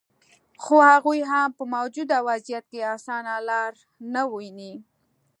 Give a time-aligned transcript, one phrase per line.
[0.63, 3.73] خو هغوي هم په موجوده وضعیت کې اسانه لار
[4.13, 4.73] نه ویني